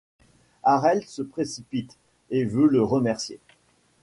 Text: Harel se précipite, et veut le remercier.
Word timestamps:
Harel 0.63 1.05
se 1.05 1.21
précipite, 1.21 1.95
et 2.31 2.43
veut 2.43 2.65
le 2.67 2.81
remercier. 2.81 3.39